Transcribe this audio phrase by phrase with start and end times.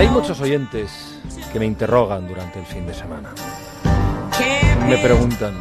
[0.00, 1.20] Hay muchos oyentes
[1.52, 3.34] que me interrogan durante el fin de semana.
[4.88, 5.52] Me preguntan,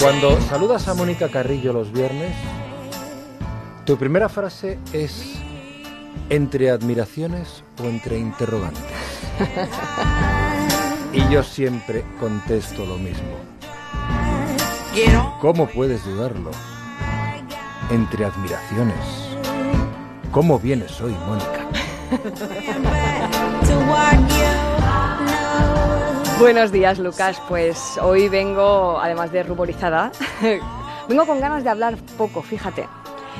[0.00, 2.34] cuando saludas a Mónica Carrillo los viernes,
[3.86, 5.36] tu primera frase es
[6.30, 8.82] entre admiraciones o entre interrogantes.
[11.12, 13.36] Y yo siempre contesto lo mismo.
[15.40, 16.50] ¿Cómo puedes dudarlo?
[17.92, 19.27] Entre admiraciones.
[20.32, 21.66] ¿Cómo vienes hoy, Mónica?
[26.38, 27.40] Buenos días, Lucas.
[27.48, 30.12] Pues hoy vengo, además de ruborizada,
[31.08, 32.86] vengo con ganas de hablar poco, fíjate.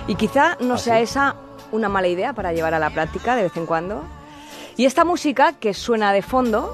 [0.06, 1.02] Y quizá no ¿Ah, sea sí?
[1.02, 1.37] esa
[1.70, 4.02] una mala idea para llevar a la práctica de vez en cuando.
[4.77, 6.73] Y esta música que suena de fondo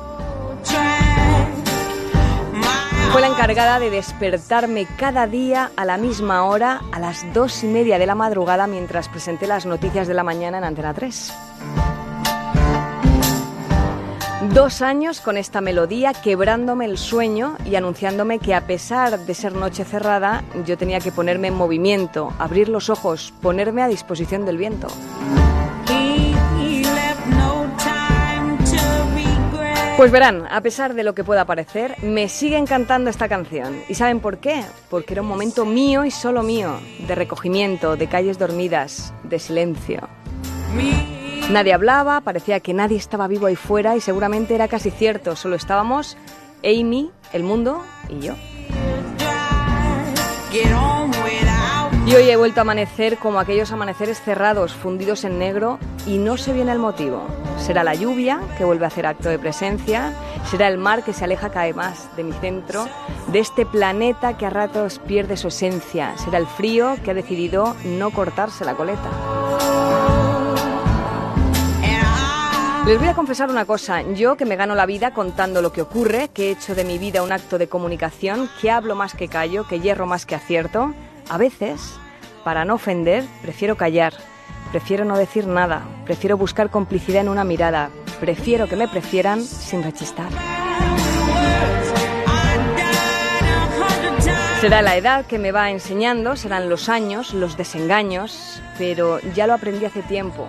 [3.35, 8.07] encargada de despertarme cada día a la misma hora, a las dos y media de
[8.07, 11.35] la madrugada, mientras presenté las noticias de la mañana en Antena 3.
[14.53, 19.53] Dos años con esta melodía quebrándome el sueño y anunciándome que a pesar de ser
[19.55, 24.59] noche cerrada, yo tenía que ponerme en movimiento, abrir los ojos, ponerme a disposición del
[24.59, 24.87] viento.
[29.97, 33.81] Pues verán, a pesar de lo que pueda parecer, me sigue encantando esta canción.
[33.89, 34.65] ¿Y saben por qué?
[34.91, 40.09] Porque era un momento mío y solo mío, de recogimiento, de calles dormidas, de silencio.
[41.51, 45.55] Nadie hablaba, parecía que nadie estaba vivo ahí fuera y seguramente era casi cierto, solo
[45.55, 46.17] estábamos
[46.65, 48.35] Amy, el mundo y yo.
[52.07, 56.37] Y hoy he vuelto a amanecer como aquellos amaneceres cerrados, fundidos en negro, y no
[56.37, 57.27] se viene el motivo.
[57.57, 60.13] Será la lluvia, que vuelve a hacer acto de presencia,
[60.51, 62.87] será el mar que se aleja cada vez más de mi centro,
[63.29, 67.75] de este planeta que a ratos pierde su esencia, será el frío que ha decidido
[67.85, 69.11] no cortarse la coleta.
[72.87, 75.81] Les voy a confesar una cosa, yo que me gano la vida contando lo que
[75.81, 79.29] ocurre, que he hecho de mi vida un acto de comunicación, que hablo más que
[79.29, 80.93] callo, que hierro más que acierto,
[81.31, 81.81] a veces,
[82.45, 84.13] para no ofender, prefiero callar,
[84.75, 89.85] prefiero no decir nada, prefiero buscar complicidad en una mirada, prefiero que me prefieran sin
[89.85, 90.27] rechistar.
[94.61, 99.55] Será la edad que me va enseñando, serán los años, los desengaños, pero ya lo
[99.55, 100.45] aprendí hace tiempo.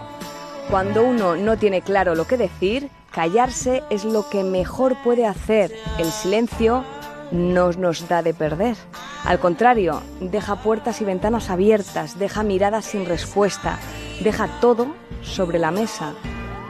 [0.71, 5.71] Cuando uno no tiene claro lo que decir, callarse es lo que mejor puede hacer.
[5.99, 6.83] El silencio
[7.31, 8.75] no nos da de perder.
[9.23, 13.77] Al contrario, deja puertas y ventanas abiertas, deja miradas sin respuesta,
[14.21, 14.87] deja todo
[15.21, 16.13] sobre la mesa.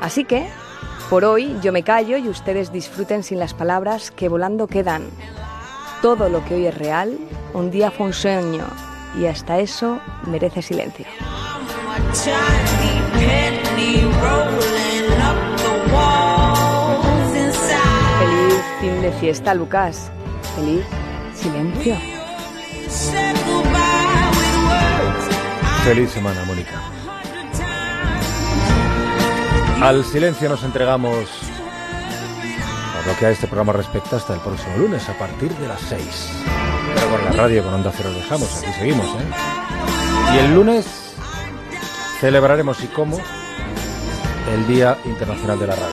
[0.02, 0.48] Así que,
[1.10, 5.10] por hoy yo me callo y ustedes disfruten sin las palabras que volando quedan.
[6.02, 7.18] Todo lo que hoy es real,
[7.54, 8.66] un día fue un sueño
[9.20, 11.06] y hasta eso merece silencio.
[18.20, 20.12] Feliz fin de fiesta, Lucas.
[20.56, 20.86] Feliz
[21.34, 21.96] silencio.
[25.84, 26.82] Feliz semana, Mónica.
[29.82, 31.28] Al silencio nos entregamos,
[32.96, 35.82] por lo que a este programa respecta, hasta el próximo lunes a partir de las
[35.82, 36.32] 6.
[36.96, 39.26] Pero con la radio, con Onda Cero dejamos, aquí seguimos, ¿eh?
[40.34, 40.86] Y el lunes
[42.20, 43.20] celebraremos, y cómo,
[44.54, 45.84] el Día Internacional de la Radio.